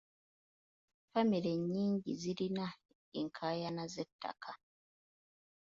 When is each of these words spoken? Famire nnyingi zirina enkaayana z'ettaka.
Famire 1.09 1.53
nnyingi 1.61 2.11
zirina 2.21 2.67
enkaayana 3.19 3.83
z'ettaka. 3.93 4.51